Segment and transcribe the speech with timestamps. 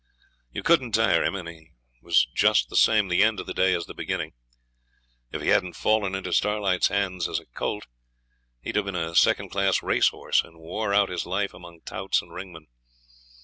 [0.51, 3.75] You couldn't tire him, and he was just the same the end of the day
[3.75, 4.33] as the beginning.
[5.31, 7.85] If he hadn't fallen into Starlight's hands as a colt
[8.61, 12.31] he'd have been a second class racehorse, and wore out his life among touts and
[12.33, 12.65] ringmen.